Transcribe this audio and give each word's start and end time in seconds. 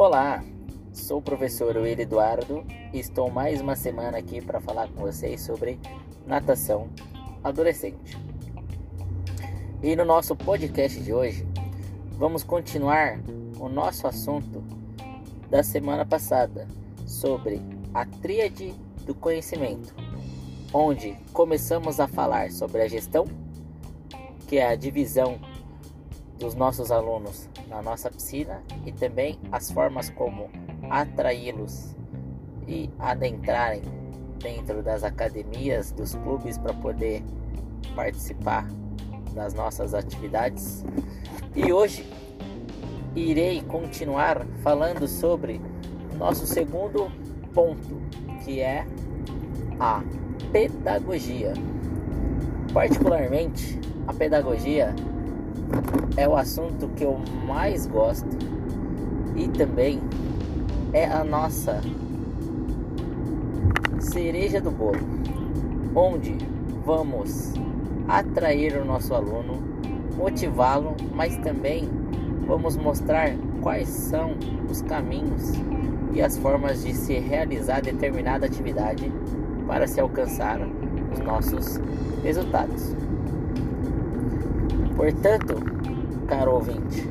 Olá, 0.00 0.42
sou 0.94 1.18
o 1.18 1.22
professor 1.22 1.76
Will 1.76 2.00
Eduardo 2.00 2.64
e 2.90 2.98
estou 2.98 3.30
mais 3.30 3.60
uma 3.60 3.76
semana 3.76 4.16
aqui 4.16 4.40
para 4.40 4.58
falar 4.58 4.88
com 4.88 5.02
vocês 5.02 5.42
sobre 5.42 5.78
natação 6.26 6.88
adolescente. 7.44 8.16
E 9.82 9.94
no 9.94 10.06
nosso 10.06 10.34
podcast 10.34 10.98
de 11.02 11.12
hoje, 11.12 11.46
vamos 12.12 12.42
continuar 12.42 13.20
o 13.58 13.68
nosso 13.68 14.06
assunto 14.06 14.64
da 15.50 15.62
semana 15.62 16.06
passada 16.06 16.66
sobre 17.06 17.60
a 17.92 18.06
tríade 18.06 18.72
do 19.04 19.14
conhecimento, 19.14 19.94
onde 20.72 21.14
começamos 21.34 22.00
a 22.00 22.08
falar 22.08 22.50
sobre 22.52 22.80
a 22.80 22.88
gestão, 22.88 23.26
que 24.48 24.56
é 24.56 24.66
a 24.66 24.74
divisão 24.74 25.38
dos 26.40 26.54
nossos 26.54 26.90
alunos 26.90 27.48
na 27.68 27.82
nossa 27.82 28.10
piscina 28.10 28.62
e 28.86 28.90
também 28.90 29.38
as 29.52 29.70
formas 29.70 30.08
como 30.10 30.50
atraí-los 30.88 31.94
e 32.66 32.90
adentrarem 32.98 33.82
dentro 34.42 34.82
das 34.82 35.04
academias, 35.04 35.92
dos 35.92 36.14
clubes 36.14 36.56
para 36.56 36.72
poder 36.72 37.22
participar 37.94 38.66
das 39.34 39.52
nossas 39.52 39.92
atividades. 39.92 40.82
E 41.54 41.70
hoje 41.72 42.10
irei 43.14 43.60
continuar 43.62 44.46
falando 44.62 45.06
sobre 45.06 45.60
nosso 46.16 46.46
segundo 46.46 47.10
ponto, 47.52 48.00
que 48.44 48.60
é 48.60 48.86
a 49.78 50.02
pedagogia. 50.50 51.52
Particularmente, 52.72 53.78
a 54.06 54.14
pedagogia 54.14 54.94
é 56.16 56.28
o 56.28 56.36
assunto 56.36 56.88
que 56.96 57.04
eu 57.04 57.18
mais 57.46 57.86
gosto 57.86 58.28
e 59.36 59.48
também 59.48 60.00
é 60.92 61.06
a 61.06 61.24
nossa 61.24 61.80
cereja 63.98 64.60
do 64.60 64.70
bolo, 64.70 64.98
onde 65.94 66.36
vamos 66.84 67.54
atrair 68.08 68.76
o 68.76 68.84
nosso 68.84 69.14
aluno, 69.14 69.62
motivá-lo, 70.16 70.96
mas 71.14 71.36
também 71.38 71.88
vamos 72.46 72.76
mostrar 72.76 73.30
quais 73.62 73.88
são 73.88 74.34
os 74.68 74.82
caminhos 74.82 75.52
e 76.12 76.20
as 76.20 76.36
formas 76.36 76.82
de 76.82 76.92
se 76.94 77.14
realizar 77.18 77.82
determinada 77.82 78.46
atividade 78.46 79.10
para 79.66 79.86
se 79.86 80.00
alcançar 80.00 80.60
os 81.12 81.20
nossos 81.20 81.80
resultados. 82.24 82.96
Portanto, 85.00 85.54
caro 86.28 86.56
ouvinte, 86.56 87.08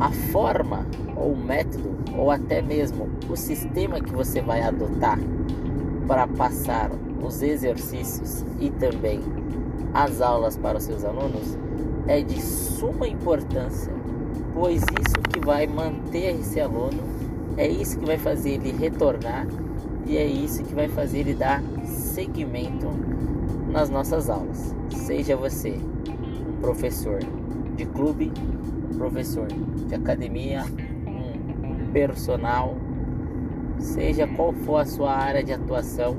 a 0.00 0.10
forma 0.32 0.84
ou 1.14 1.30
o 1.30 1.36
método 1.36 1.94
ou 2.18 2.28
até 2.28 2.60
mesmo 2.60 3.08
o 3.30 3.36
sistema 3.36 4.00
que 4.00 4.12
você 4.12 4.42
vai 4.42 4.62
adotar 4.62 5.16
para 6.08 6.26
passar 6.26 6.90
os 7.24 7.40
exercícios 7.40 8.44
e 8.58 8.68
também 8.70 9.20
as 9.94 10.20
aulas 10.20 10.56
para 10.56 10.78
os 10.78 10.82
seus 10.82 11.04
alunos 11.04 11.56
é 12.08 12.20
de 12.20 12.42
suma 12.42 13.06
importância, 13.06 13.92
pois 14.52 14.82
isso 14.82 15.20
que 15.32 15.38
vai 15.38 15.68
manter 15.68 16.34
esse 16.34 16.58
aluno, 16.58 17.00
é 17.56 17.68
isso 17.68 17.96
que 17.96 18.04
vai 18.04 18.18
fazer 18.18 18.54
ele 18.54 18.72
retornar 18.72 19.46
e 20.04 20.16
é 20.16 20.26
isso 20.26 20.64
que 20.64 20.74
vai 20.74 20.88
fazer 20.88 21.20
ele 21.20 21.34
dar 21.34 21.62
seguimento 21.84 22.88
nas 23.70 23.88
nossas 23.88 24.28
aulas. 24.28 24.74
Seja 24.90 25.36
você 25.36 25.78
professor 26.60 27.20
de 27.76 27.84
clube, 27.86 28.32
professor 28.96 29.46
de 29.46 29.94
academia, 29.94 30.64
um 31.06 31.92
personal, 31.92 32.74
seja 33.78 34.26
qual 34.26 34.52
for 34.52 34.78
a 34.78 34.86
sua 34.86 35.12
área 35.12 35.42
de 35.42 35.52
atuação 35.52 36.16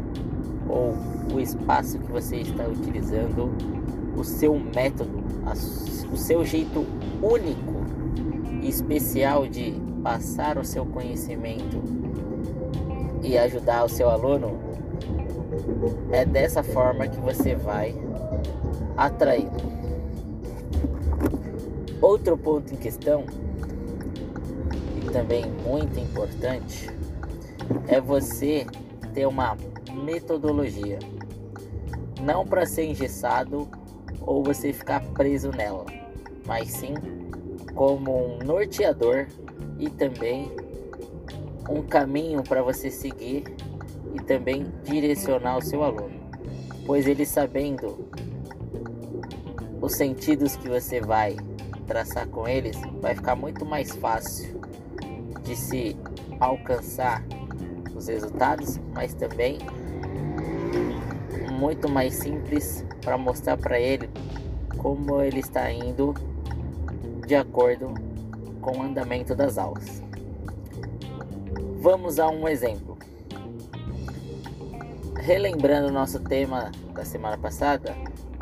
ou 0.70 0.94
o 1.34 1.40
espaço 1.40 2.00
que 2.00 2.12
você 2.12 2.38
está 2.38 2.66
utilizando, 2.68 3.52
o 4.16 4.24
seu 4.24 4.60
método, 4.76 5.24
o 6.12 6.18
seu 6.18 6.46
jeito 6.46 6.86
único 7.22 7.78
e 8.62 8.70
especial 8.70 9.48
de 9.48 9.74
passar 10.04 10.58
o 10.58 10.64
seu 10.64 10.86
conhecimento 10.86 11.82
e 13.22 13.38
ajudar 13.38 13.84
o 13.84 13.90
seu 13.90 14.10
aluno, 14.10 14.58
é 16.12 16.26
dessa 16.26 16.64
forma 16.64 17.08
que 17.08 17.20
você 17.20 17.56
vai 17.56 17.96
atrair. 18.96 19.48
Outro 22.02 22.38
ponto 22.38 22.72
em 22.74 22.78
questão, 22.78 23.26
e 25.02 25.10
também 25.10 25.46
muito 25.68 26.00
importante, 26.00 26.90
é 27.88 28.00
você 28.00 28.68
ter 29.16 29.26
uma 29.26 29.58
metodologia. 30.06 31.00
Não 32.22 32.46
para 32.46 32.68
ser 32.68 32.86
engessado 32.86 33.68
ou 34.22 34.44
você 34.44 34.72
ficar 34.72 35.02
preso 35.14 35.50
nela, 35.50 35.86
mas 36.46 36.70
sim 36.70 36.94
como 37.74 38.36
um 38.36 38.40
norteador 38.40 39.26
e 39.80 39.90
também 39.90 40.52
um 41.68 41.82
caminho 41.82 42.44
para 42.44 42.62
você 42.62 42.92
seguir 42.92 43.44
e 44.14 44.20
também 44.22 44.68
direcionar 44.84 45.58
o 45.58 45.62
seu 45.62 45.84
aluno, 45.84 46.20
pois 46.86 47.08
ele 47.08 47.26
sabendo 47.26 48.08
os 49.82 49.94
sentidos 49.94 50.56
que 50.56 50.70
você 50.70 51.02
vai 51.02 51.36
traçar 51.88 52.28
com 52.28 52.48
eles, 52.48 52.78
vai 53.02 53.16
ficar 53.16 53.36
muito 53.36 53.66
mais 53.66 53.92
fácil 53.96 54.62
de 55.44 55.56
se 55.56 55.98
alcançar 56.40 57.24
os 57.96 58.08
resultados, 58.08 58.80
mas 58.94 59.14
também 59.14 59.58
muito 61.58 61.90
mais 61.90 62.14
simples 62.14 62.86
para 63.02 63.18
mostrar 63.18 63.58
para 63.58 63.80
ele 63.80 64.10
como 64.78 65.22
ele 65.22 65.40
está 65.40 65.72
indo 65.72 66.14
de 67.26 67.36
acordo 67.36 67.94
com 68.62 68.78
o 68.78 68.84
andamento 68.84 69.34
das 69.34 69.58
aulas. 69.58 70.04
Vamos 71.80 72.20
a 72.20 72.30
um 72.30 72.48
exemplo. 72.48 72.98
Relembrando 75.16 75.88
o 75.88 75.92
nosso 75.92 76.20
tema 76.20 76.72
da 76.94 77.04
semana 77.04 77.38
passada, 77.38 77.96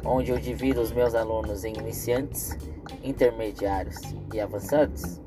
onde 0.03 0.31
eu 0.31 0.38
divido 0.38 0.81
os 0.81 0.91
meus 0.91 1.16
alunos 1.16 1.63
em 1.63 1.73
iniciantes 1.73 2.57
intermediários 3.03 3.97
e 4.34 4.40
avançados, 4.40 5.22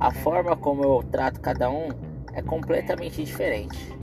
a 0.00 0.10
forma 0.10 0.56
como 0.56 0.82
eu 0.82 1.02
trato 1.10 1.40
cada 1.40 1.70
um 1.70 1.88
é 2.32 2.42
completamente 2.42 3.22
diferente. 3.24 3.94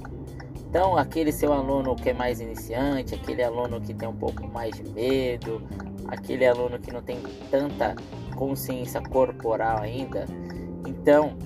Então, 0.70 0.96
aquele 0.96 1.32
seu 1.32 1.52
aluno 1.52 1.96
que 1.96 2.10
é 2.10 2.14
mais 2.14 2.40
iniciante, 2.40 3.14
aquele 3.14 3.44
aluno 3.44 3.82
que 3.82 3.94
tem 3.94 4.08
um 4.08 4.16
pouco 4.16 4.48
mais 4.48 4.74
de 4.76 4.90
medo, 4.90 5.62
aquele 6.08 6.46
aluno 6.46 6.80
que 6.80 6.92
não 6.92 7.02
tem 7.02 7.22
tanta 7.50 7.96
consciência 8.36 9.02
corporal 9.02 9.80
ainda, 9.80 10.26
então 10.88 11.38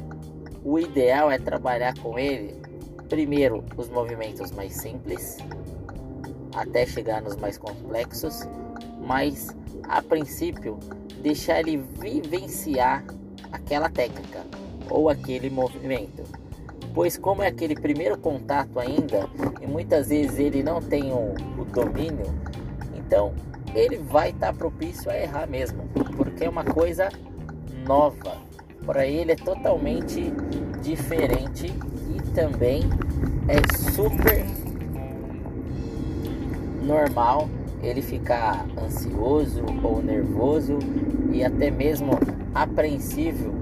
o 0.64 0.80
ideal 0.80 1.32
é 1.32 1.40
trabalhar 1.40 1.98
com 2.00 2.20
ele 2.20 2.56
primeiro 3.10 3.64
os 3.78 3.90
movimentos 3.90 4.52
mais 4.52 4.74
simples, 4.74 5.38
até 6.56 6.86
chegar 6.86 7.22
nos 7.22 7.36
mais 7.36 7.58
complexos, 7.58 8.48
mas 9.00 9.56
a 9.88 10.02
princípio 10.02 10.80
deixar 11.22 11.60
ele 11.60 11.78
vivenciar 11.78 13.04
aquela 13.52 13.90
técnica 13.90 14.44
ou 14.90 15.10
aquele 15.10 15.50
movimento. 15.50 16.24
Pois 16.94 17.18
como 17.18 17.44
é 17.44 17.48
aquele 17.48 17.76
primeiro 17.76 18.18
contato 18.18 18.80
ainda 18.80 19.30
e 19.62 19.68
muitas 19.68 20.10
vezes 20.10 20.40
ele 20.40 20.64
não 20.64 20.82
tem 20.82 21.12
o, 21.12 21.34
o 21.60 21.66
domínio, 21.66 22.26
então 22.96 23.34
ele 23.74 23.98
vai 23.98 24.30
estar 24.30 24.48
tá 24.48 24.54
propício 24.54 25.12
a 25.12 25.18
errar 25.18 25.48
mesmo, 25.48 25.84
porque 26.16 26.46
é 26.46 26.50
uma 26.50 26.64
coisa 26.64 27.10
nova. 27.86 28.38
Para 28.86 29.06
ele 29.06 29.32
é 29.32 29.36
totalmente 29.36 30.32
diferente 30.82 31.68
e 31.68 32.22
também 32.34 32.84
é 33.48 33.78
super 33.78 34.46
normal 36.84 37.50
ele 37.86 38.02
ficar 38.02 38.66
ansioso 38.84 39.64
ou 39.84 40.02
nervoso 40.02 40.80
e 41.32 41.44
até 41.44 41.70
mesmo 41.70 42.12
apreensivo 42.54 43.54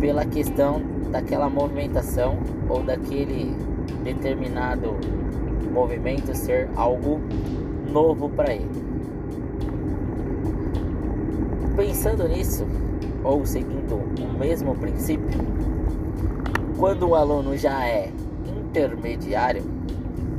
pela 0.00 0.24
questão 0.24 0.82
daquela 1.10 1.48
movimentação 1.48 2.36
ou 2.68 2.82
daquele 2.82 3.54
determinado 4.02 4.96
movimento 5.72 6.34
ser 6.34 6.68
algo 6.74 7.20
novo 7.90 8.28
para 8.28 8.54
ele. 8.54 8.88
Pensando 11.76 12.26
nisso, 12.26 12.66
ou 13.22 13.46
seguindo 13.46 13.94
o 13.94 14.38
mesmo 14.38 14.74
princípio, 14.74 15.28
quando 16.76 17.08
o 17.08 17.14
aluno 17.14 17.56
já 17.56 17.86
é 17.86 18.10
intermediário, 18.46 19.77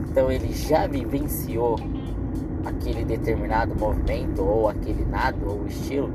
então 0.10 0.32
ele 0.32 0.52
já 0.54 0.88
vivenciou 0.88 1.76
aquele 2.66 3.06
determinado 3.06 3.76
movimento 3.76 4.44
ou 4.44 4.68
aquele 4.68 5.06
nado 5.06 5.38
ou 5.48 5.68
estilo, 5.68 6.12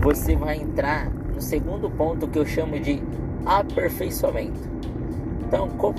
você 0.00 0.36
vai 0.36 0.58
entrar 0.58 1.10
no 1.10 1.40
segundo 1.40 1.90
ponto 1.90 2.28
que 2.28 2.38
eu 2.38 2.46
chamo 2.46 2.78
de 2.78 3.02
aperfeiçoamento. 3.44 4.60
Então, 5.46 5.68
como 5.70 5.96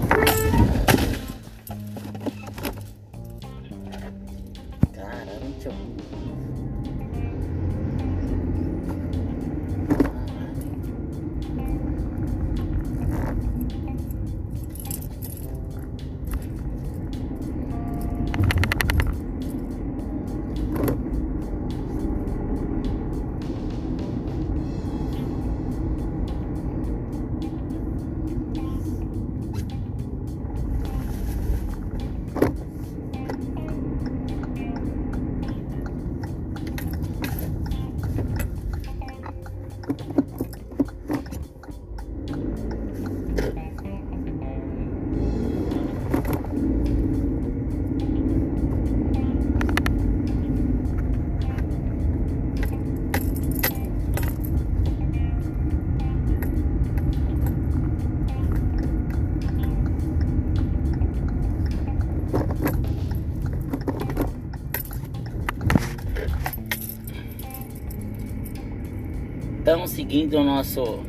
Então, 69.77 69.85
seguindo 69.85 70.39
o 70.39 70.43
nosso 70.43 71.01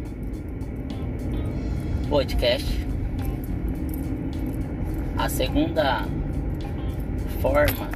podcast, 2.10 2.86
a 5.16 5.26
segunda 5.26 6.04
forma, 7.40 7.88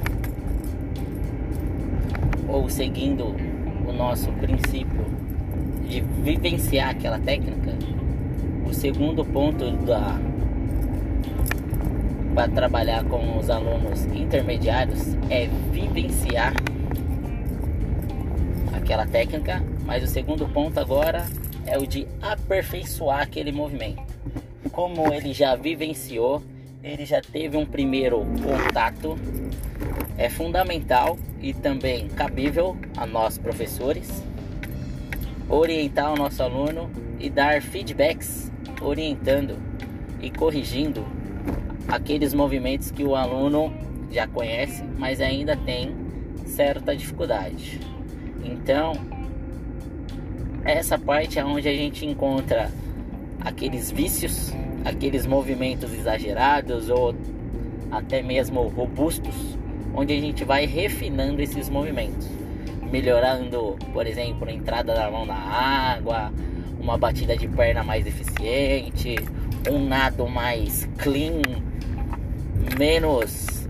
ou 2.47 2.67
seguindo 2.71 3.35
o 3.87 3.93
nosso 3.93 4.31
princípio 4.31 5.05
de 5.87 6.01
vivenciar 6.01 6.89
aquela 6.89 7.19
técnica, 7.19 7.77
o 8.67 8.73
segundo 8.73 9.23
ponto 9.23 9.69
da 9.85 10.19
para 12.33 12.51
trabalhar 12.51 13.03
com 13.03 13.37
os 13.37 13.47
alunos 13.47 14.05
intermediários 14.05 15.15
é 15.29 15.47
vivenciar 15.71 16.55
aquela 18.73 19.05
técnica 19.05 19.61
mas 19.85 20.03
o 20.03 20.07
segundo 20.07 20.47
ponto 20.47 20.79
agora 20.79 21.25
é 21.65 21.77
o 21.77 21.85
de 21.85 22.07
aperfeiçoar 22.21 23.21
aquele 23.21 23.51
movimento. 23.51 24.01
Como 24.71 25.13
ele 25.13 25.33
já 25.33 25.55
vivenciou, 25.55 26.41
ele 26.83 27.05
já 27.05 27.21
teve 27.21 27.55
um 27.57 27.65
primeiro 27.65 28.25
contato, 28.43 29.17
é 30.17 30.29
fundamental 30.29 31.17
e 31.41 31.53
também 31.53 32.07
cabível 32.09 32.77
a 32.97 33.05
nós 33.05 33.37
professores 33.37 34.23
orientar 35.49 36.11
o 36.11 36.15
nosso 36.15 36.41
aluno 36.41 36.89
e 37.19 37.29
dar 37.29 37.61
feedbacks 37.61 38.51
orientando 38.81 39.57
e 40.21 40.31
corrigindo 40.31 41.05
aqueles 41.87 42.33
movimentos 42.33 42.91
que 42.91 43.03
o 43.03 43.15
aluno 43.15 43.73
já 44.11 44.27
conhece, 44.27 44.83
mas 44.97 45.19
ainda 45.19 45.55
tem 45.55 45.95
certa 46.45 46.95
dificuldade. 46.95 47.79
Então, 48.43 48.93
essa 50.65 50.97
parte 50.97 51.39
é 51.39 51.45
onde 51.45 51.67
a 51.67 51.73
gente 51.73 52.05
encontra 52.05 52.71
aqueles 53.41 53.91
vícios, 53.91 54.53
aqueles 54.85 55.25
movimentos 55.25 55.93
exagerados 55.93 56.89
ou 56.89 57.13
até 57.91 58.21
mesmo 58.21 58.67
robustos, 58.69 59.35
onde 59.93 60.13
a 60.13 60.19
gente 60.19 60.43
vai 60.45 60.65
refinando 60.65 61.41
esses 61.41 61.69
movimentos, 61.69 62.27
melhorando, 62.89 63.77
por 63.91 64.07
exemplo, 64.07 64.47
a 64.47 64.53
entrada 64.53 64.93
da 64.93 65.11
mão 65.11 65.25
na 65.25 65.35
água, 65.35 66.31
uma 66.79 66.97
batida 66.97 67.35
de 67.35 67.47
perna 67.47 67.83
mais 67.83 68.07
eficiente, 68.07 69.15
um 69.69 69.85
nado 69.85 70.27
mais 70.27 70.87
clean, 70.97 71.41
menos 72.77 73.67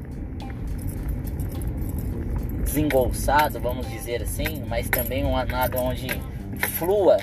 desengolçado, 2.63 3.59
vamos 3.59 3.89
dizer 3.89 4.21
assim, 4.21 4.63
mas 4.67 4.89
também 4.89 5.25
um 5.25 5.33
nado 5.45 5.77
onde 5.79 6.07
flua 6.63 7.17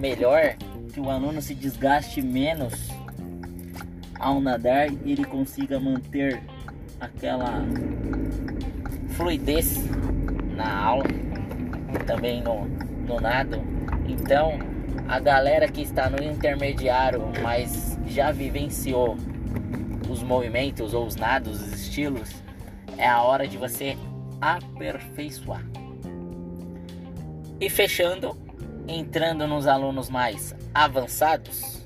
melhor, 0.00 0.56
que 0.92 1.00
o 1.00 1.10
aluno 1.10 1.42
se 1.42 1.54
desgaste 1.54 2.22
menos 2.22 2.88
ao 4.18 4.40
nadar 4.40 4.90
e 4.90 5.12
ele 5.12 5.24
consiga 5.24 5.78
manter 5.80 6.42
aquela 7.00 7.64
fluidez 9.10 9.78
na 10.56 10.76
aula, 10.76 11.04
também 12.06 12.42
no, 12.42 12.64
no 13.06 13.20
nado. 13.20 13.60
Então, 14.06 14.58
a 15.08 15.18
galera 15.18 15.68
que 15.68 15.82
está 15.82 16.08
no 16.08 16.22
intermediário, 16.22 17.22
mas 17.42 17.98
já 18.06 18.30
vivenciou 18.30 19.16
os 20.08 20.22
movimentos 20.22 20.94
ou 20.94 21.06
os 21.06 21.16
nados, 21.16 21.60
os 21.60 21.72
estilos, 21.72 22.30
é 22.96 23.06
a 23.06 23.22
hora 23.22 23.46
de 23.46 23.56
você 23.56 23.96
aperfeiçoar. 24.40 25.64
E 27.60 27.68
fechando, 27.68 28.36
entrando 28.86 29.46
nos 29.46 29.66
alunos 29.66 30.08
mais 30.10 30.54
avançados, 30.74 31.82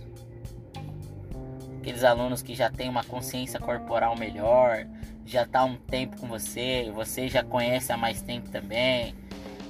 aqueles 1.79 2.05
alunos 2.05 2.43
que 2.43 2.55
já 2.55 2.71
têm 2.71 2.89
uma 2.89 3.05
consciência 3.05 3.61
corporal 3.61 4.17
melhor, 4.17 4.87
já 5.25 5.43
está 5.43 5.65
um 5.65 5.77
tempo 5.77 6.21
com 6.21 6.27
você, 6.27 6.91
você 6.95 7.29
já 7.29 7.45
conhece 7.45 7.93
há 7.93 7.97
mais 7.97 8.21
tempo 8.23 8.51
também, 8.51 9.15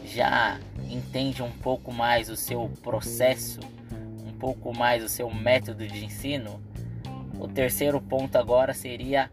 já 0.04 0.58
entende 0.88 1.42
um 1.42 1.50
pouco 1.50 1.92
mais 1.92 2.30
o 2.30 2.36
seu 2.36 2.70
processo, 2.82 3.60
um 4.26 4.32
pouco 4.38 4.76
mais 4.76 5.04
o 5.04 5.08
seu 5.08 5.30
método 5.30 5.86
de 5.86 6.04
ensino. 6.04 6.62
O 7.38 7.46
terceiro 7.46 8.00
ponto 8.00 8.36
agora 8.36 8.72
seria 8.72 9.28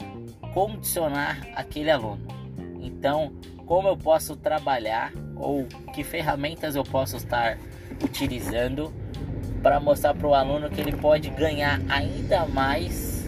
condicionar 0.53 1.47
aquele 1.55 1.89
aluno. 1.89 2.27
Então, 2.81 3.33
como 3.65 3.87
eu 3.87 3.97
posso 3.97 4.35
trabalhar 4.35 5.11
ou 5.35 5.65
que 5.93 6.03
ferramentas 6.03 6.75
eu 6.75 6.83
posso 6.83 7.17
estar 7.17 7.57
utilizando 8.03 8.93
para 9.61 9.79
mostrar 9.79 10.13
para 10.13 10.27
o 10.27 10.33
aluno 10.33 10.69
que 10.69 10.79
ele 10.79 10.91
pode 10.91 11.29
ganhar 11.29 11.81
ainda 11.89 12.45
mais 12.45 13.25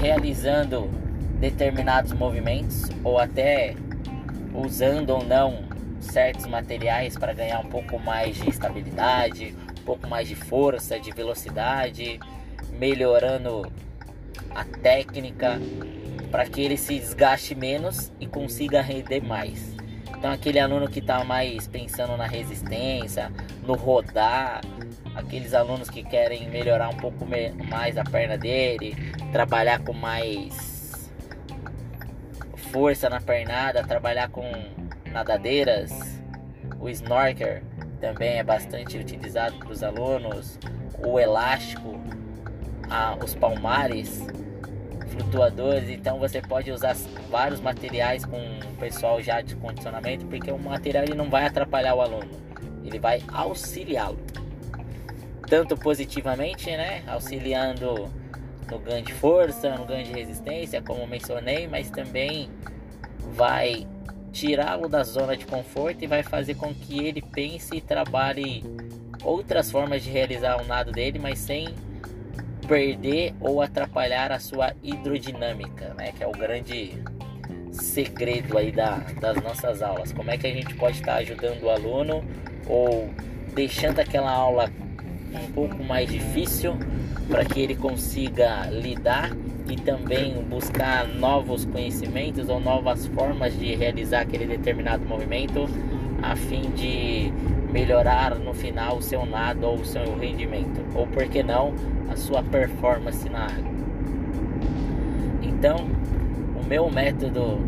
realizando 0.00 0.88
determinados 1.40 2.12
movimentos 2.12 2.88
ou 3.02 3.18
até 3.18 3.74
usando 4.54 5.10
ou 5.10 5.24
não 5.24 5.64
certos 6.00 6.46
materiais 6.46 7.16
para 7.16 7.32
ganhar 7.32 7.60
um 7.60 7.68
pouco 7.68 7.98
mais 7.98 8.36
de 8.36 8.48
estabilidade, 8.48 9.54
um 9.80 9.84
pouco 9.84 10.08
mais 10.08 10.28
de 10.28 10.34
força, 10.34 10.98
de 10.98 11.10
velocidade, 11.10 12.20
melhorando 12.78 13.70
a 14.54 14.64
técnica 14.64 15.60
para 16.30 16.46
que 16.46 16.60
ele 16.60 16.76
se 16.76 16.98
desgaste 16.98 17.54
menos 17.54 18.12
e 18.18 18.26
consiga 18.26 18.80
render 18.80 19.20
mais. 19.20 19.74
Então 20.22 20.30
aquele 20.30 20.60
aluno 20.60 20.88
que 20.88 21.00
está 21.00 21.24
mais 21.24 21.66
pensando 21.66 22.16
na 22.16 22.28
resistência, 22.28 23.32
no 23.64 23.74
rodar, 23.74 24.60
aqueles 25.16 25.52
alunos 25.52 25.90
que 25.90 26.04
querem 26.04 26.48
melhorar 26.48 26.90
um 26.90 26.96
pouco 26.96 27.26
mais 27.68 27.98
a 27.98 28.04
perna 28.04 28.38
dele, 28.38 28.94
trabalhar 29.32 29.80
com 29.80 29.92
mais 29.92 31.10
força 32.70 33.10
na 33.10 33.20
pernada, 33.20 33.82
trabalhar 33.82 34.28
com 34.28 34.48
nadadeiras, 35.10 35.90
o 36.78 36.88
snorkel 36.88 37.60
também 38.00 38.38
é 38.38 38.44
bastante 38.44 38.96
utilizado 38.96 39.56
para 39.56 39.72
os 39.72 39.82
alunos, 39.82 40.56
o 41.04 41.18
elástico, 41.18 42.00
os 43.20 43.34
palmares 43.34 44.24
flutuadores, 45.12 45.88
então 45.88 46.18
você 46.18 46.40
pode 46.40 46.70
usar 46.70 46.96
vários 47.30 47.60
materiais 47.60 48.24
com 48.24 48.38
o 48.38 48.76
pessoal 48.78 49.22
já 49.22 49.40
de 49.40 49.54
condicionamento, 49.56 50.26
porque 50.26 50.50
o 50.50 50.58
material 50.58 51.04
ele 51.04 51.14
não 51.14 51.28
vai 51.30 51.46
atrapalhar 51.46 51.94
o 51.94 52.00
aluno, 52.00 52.30
ele 52.84 52.98
vai 52.98 53.22
auxiliá-lo. 53.28 54.18
Tanto 55.46 55.76
positivamente, 55.76 56.70
né, 56.70 57.02
auxiliando 57.06 58.10
no 58.70 58.78
ganho 58.78 59.04
de 59.04 59.12
força, 59.12 59.76
no 59.76 59.84
ganho 59.84 60.04
de 60.04 60.12
resistência, 60.12 60.80
como 60.80 61.06
mencionei, 61.06 61.68
mas 61.68 61.90
também 61.90 62.48
vai 63.34 63.86
tirá-lo 64.32 64.88
da 64.88 65.04
zona 65.04 65.36
de 65.36 65.44
conforto 65.44 66.02
e 66.02 66.06
vai 66.06 66.22
fazer 66.22 66.54
com 66.54 66.74
que 66.74 67.04
ele 67.04 67.20
pense 67.20 67.76
e 67.76 67.80
trabalhe 67.80 68.64
outras 69.22 69.70
formas 69.70 70.02
de 70.02 70.10
realizar 70.10 70.60
o 70.60 70.66
nado 70.66 70.90
dele, 70.90 71.18
mas 71.18 71.38
sem 71.38 71.68
perder 72.72 73.34
ou 73.38 73.60
atrapalhar 73.60 74.32
a 74.32 74.38
sua 74.38 74.72
hidrodinâmica, 74.82 75.92
né? 75.92 76.10
Que 76.12 76.24
é 76.24 76.26
o 76.26 76.32
grande 76.32 76.94
segredo 77.70 78.56
aí 78.56 78.72
da, 78.72 78.96
das 79.20 79.36
nossas 79.42 79.82
aulas. 79.82 80.10
Como 80.10 80.30
é 80.30 80.38
que 80.38 80.46
a 80.46 80.50
gente 80.50 80.74
pode 80.76 80.96
estar 80.96 81.16
ajudando 81.16 81.64
o 81.64 81.68
aluno 81.68 82.24
ou 82.66 83.10
deixando 83.54 83.98
aquela 83.98 84.30
aula 84.30 84.70
um 85.34 85.52
pouco 85.52 85.84
mais 85.84 86.10
difícil 86.10 86.74
para 87.28 87.44
que 87.44 87.60
ele 87.60 87.74
consiga 87.74 88.64
lidar 88.70 89.30
e 89.68 89.76
também 89.76 90.42
buscar 90.42 91.06
novos 91.06 91.66
conhecimentos 91.66 92.48
ou 92.48 92.58
novas 92.58 93.06
formas 93.08 93.54
de 93.58 93.74
realizar 93.74 94.22
aquele 94.22 94.46
determinado 94.46 95.04
movimento 95.04 95.68
a 96.22 96.34
fim 96.36 96.70
de 96.70 97.30
melhorar 97.72 98.34
no 98.38 98.52
final 98.52 98.98
o 98.98 99.02
seu 99.02 99.24
nado 99.24 99.66
ou 99.66 99.76
o 99.76 99.84
seu 99.84 100.16
rendimento, 100.18 100.80
ou 100.94 101.06
por 101.06 101.24
que 101.24 101.42
não, 101.42 101.72
a 102.10 102.16
sua 102.16 102.42
performance 102.42 103.28
na 103.28 103.46
água. 103.46 103.72
Então, 105.42 105.86
o 106.60 106.66
meu 106.68 106.90
método 106.90 107.58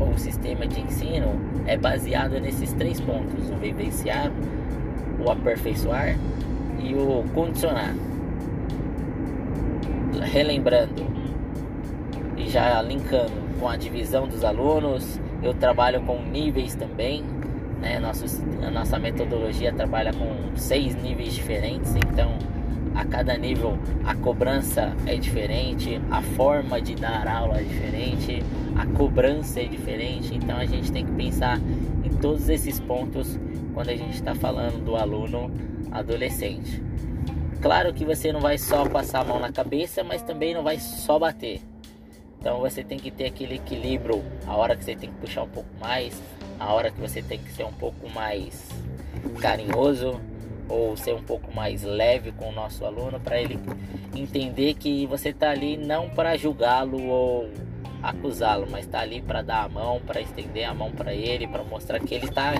ou 0.00 0.18
sistema 0.18 0.66
de 0.66 0.80
ensino 0.80 1.40
é 1.66 1.76
baseado 1.76 2.40
nesses 2.40 2.72
três 2.72 3.00
pontos: 3.00 3.48
o 3.50 3.56
vivenciar, 3.56 4.30
o 5.24 5.30
aperfeiçoar 5.30 6.16
e 6.80 6.94
o 6.94 7.24
condicionar. 7.32 7.94
Relembrando 10.20 11.06
e 12.36 12.48
já 12.48 12.82
linkando 12.82 13.32
com 13.60 13.68
a 13.68 13.76
divisão 13.76 14.26
dos 14.26 14.44
alunos, 14.44 15.20
eu 15.42 15.54
trabalho 15.54 16.00
com 16.02 16.20
níveis 16.22 16.74
também. 16.74 17.24
Né? 17.82 17.96
A 17.96 18.70
nossa 18.70 18.98
metodologia 18.98 19.72
trabalha 19.72 20.12
com 20.12 20.56
seis 20.56 20.94
níveis 20.94 21.34
diferentes, 21.34 21.96
então 21.96 22.38
a 22.94 23.04
cada 23.04 23.36
nível 23.36 23.76
a 24.04 24.14
cobrança 24.14 24.94
é 25.04 25.16
diferente, 25.16 26.00
a 26.10 26.22
forma 26.22 26.80
de 26.80 26.94
dar 26.94 27.26
aula 27.26 27.58
é 27.58 27.64
diferente, 27.64 28.40
a 28.76 28.86
cobrança 28.86 29.60
é 29.60 29.64
diferente, 29.64 30.32
então 30.32 30.56
a 30.56 30.64
gente 30.64 30.92
tem 30.92 31.04
que 31.04 31.12
pensar 31.12 31.58
em 32.04 32.10
todos 32.20 32.48
esses 32.48 32.78
pontos 32.78 33.36
quando 33.74 33.88
a 33.88 33.96
gente 33.96 34.14
está 34.14 34.34
falando 34.34 34.84
do 34.84 34.94
aluno 34.94 35.50
adolescente. 35.90 36.80
Claro 37.60 37.92
que 37.92 38.04
você 38.04 38.32
não 38.32 38.40
vai 38.40 38.58
só 38.58 38.88
passar 38.88 39.22
a 39.22 39.24
mão 39.24 39.40
na 39.40 39.50
cabeça, 39.50 40.04
mas 40.04 40.22
também 40.22 40.54
não 40.54 40.62
vai 40.62 40.78
só 40.78 41.18
bater. 41.18 41.60
Então 42.38 42.60
você 42.60 42.84
tem 42.84 42.98
que 42.98 43.10
ter 43.10 43.26
aquele 43.26 43.56
equilíbrio, 43.56 44.22
a 44.46 44.54
hora 44.56 44.76
que 44.76 44.84
você 44.84 44.94
tem 44.94 45.10
que 45.10 45.16
puxar 45.16 45.42
um 45.42 45.48
pouco 45.48 45.68
mais, 45.80 46.20
a 46.62 46.72
hora 46.72 46.90
que 46.90 47.00
você 47.00 47.20
tem 47.20 47.38
que 47.38 47.50
ser 47.52 47.64
um 47.64 47.72
pouco 47.72 48.08
mais 48.08 48.68
carinhoso, 49.40 50.20
ou 50.68 50.96
ser 50.96 51.12
um 51.14 51.22
pouco 51.22 51.54
mais 51.54 51.82
leve 51.82 52.32
com 52.32 52.48
o 52.48 52.52
nosso 52.52 52.84
aluno 52.84 53.20
para 53.20 53.40
ele 53.40 53.58
entender 54.14 54.74
que 54.74 55.06
você 55.06 55.30
está 55.30 55.50
ali 55.50 55.76
não 55.76 56.08
para 56.08 56.36
julgá-lo 56.36 57.02
ou 57.08 57.50
acusá-lo, 58.02 58.66
mas 58.70 58.86
está 58.86 59.00
ali 59.00 59.20
para 59.20 59.42
dar 59.42 59.64
a 59.64 59.68
mão, 59.68 60.00
para 60.00 60.20
estender 60.20 60.64
a 60.64 60.72
mão 60.72 60.90
para 60.92 61.12
ele, 61.12 61.46
para 61.46 61.62
mostrar 61.62 62.00
que 62.00 62.14
ele 62.14 62.28
tá 62.28 62.54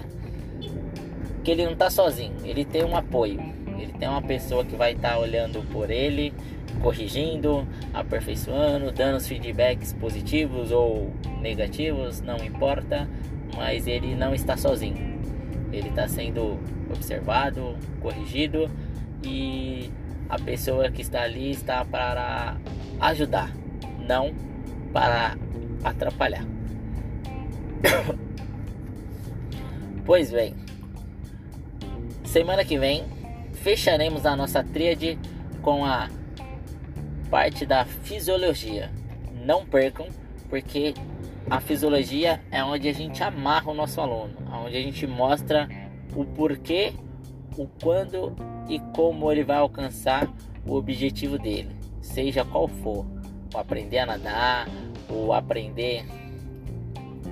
que 1.43 1.51
ele 1.51 1.65
não 1.65 1.73
está 1.73 1.91
sozinho, 1.91 2.35
ele 2.45 2.65
tem 2.65 2.85
um 2.85 2.97
apoio, 2.97 3.41
ele 3.79 3.93
tem 3.99 4.09
uma 4.09 4.23
pessoa 4.23 4.65
que 4.65 4.77
vai 4.77 4.93
estar 4.93 5.15
tá 5.15 5.19
olhando 5.19 5.61
por 5.73 5.91
ele, 5.91 6.33
corrigindo, 6.81 7.67
aperfeiçoando, 7.93 8.93
dando 8.93 9.17
os 9.17 9.27
feedbacks 9.27 9.93
positivos 9.93 10.71
ou 10.71 11.11
negativos, 11.41 12.21
não 12.21 12.37
importa, 12.37 13.09
mas 13.57 13.87
ele 13.87 14.15
não 14.15 14.35
está 14.35 14.57
sozinho. 14.57 15.21
Ele 15.73 15.89
está 15.89 16.09
sendo 16.09 16.59
observado, 16.91 17.77
corrigido 18.01 18.71
e 19.25 19.91
a 20.29 20.39
pessoa 20.39 20.91
que 20.91 21.03
está 21.03 21.23
ali 21.23 21.51
está 21.51 21.85
para 21.85 22.57
ajudar, 23.01 23.51
não 24.07 24.35
para 24.93 25.37
atrapalhar. 25.85 26.45
pois 30.05 30.31
bem, 30.31 30.55
semana 32.25 32.65
que 32.65 32.79
vem 32.79 33.05
fecharemos 33.53 34.27
a 34.27 34.37
nossa 34.37 34.63
tríade 34.63 35.19
com 35.61 35.85
a 35.85 36.09
parte 37.31 37.65
da 37.65 37.85
fisiologia. 37.85 38.91
Não 39.45 39.65
percam, 39.65 40.07
porque 40.49 40.95
a 41.51 41.61
fisiologia 41.61 42.41
é 42.51 42.63
onde 42.65 42.89
a 42.89 42.93
gente 42.93 43.23
amarra 43.23 43.71
o 43.71 43.75
nosso 43.75 44.01
aluno, 44.01 44.35
onde 44.65 44.77
a 44.77 44.81
gente 44.81 45.07
mostra 45.07 45.69
o 46.15 46.25
porquê, 46.25 46.93
o 47.57 47.67
quando 47.83 48.35
e 48.69 48.79
como 48.95 49.31
ele 49.31 49.45
vai 49.45 49.57
alcançar 49.57 50.29
o 50.67 50.75
objetivo 50.75 51.39
dele, 51.39 51.77
seja 52.01 52.45
qual 52.45 52.69
for, 52.69 53.05
o 53.55 53.59
aprender 53.59 53.99
a 53.99 54.07
nadar, 54.07 54.69
o 55.11 55.33
aprender 55.33 56.05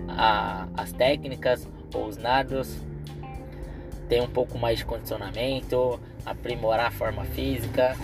a, 0.08 0.68
as 0.76 0.92
técnicas 0.92 1.68
ou 1.94 2.06
os 2.06 2.16
nados, 2.16 2.76
ter 4.08 4.20
um 4.20 4.28
pouco 4.28 4.58
mais 4.58 4.78
de 4.78 4.84
condicionamento, 4.84 6.00
aprimorar 6.26 6.86
a 6.86 6.90
forma 6.90 7.24
física, 7.24 7.96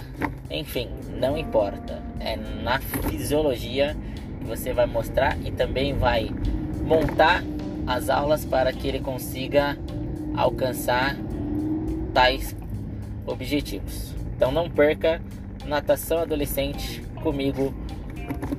enfim, 0.51 0.89
não 1.19 1.37
importa, 1.37 2.03
é 2.21 2.37
na 2.37 2.79
fisiologia 2.81 3.97
você 4.47 4.73
vai 4.73 4.87
mostrar 4.87 5.37
e 5.45 5.50
também 5.50 5.93
vai 5.95 6.31
montar 6.83 7.43
as 7.87 8.09
aulas 8.09 8.45
para 8.45 8.73
que 8.73 8.88
ele 8.88 9.00
consiga 9.00 9.76
alcançar 10.35 11.17
tais 12.15 12.57
objetivos. 13.26 14.15
Então 14.35 14.50
não 14.50 14.71
perca 14.71 15.21
natação 15.65 16.19
adolescente 16.19 17.03
comigo, 17.23 17.75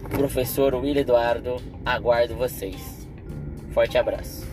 professor 0.10 0.76
Will 0.76 0.98
Eduardo. 0.98 1.58
Aguardo 1.86 2.36
vocês. 2.36 3.08
Forte 3.72 3.98
abraço. 3.98 4.47